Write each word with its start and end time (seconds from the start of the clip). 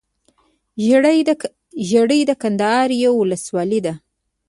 ژړۍ 1.89 2.21
دکندهار 2.29 2.89
يٶه 3.01 3.09
ولسوالې 3.19 3.79
ده 3.85 3.93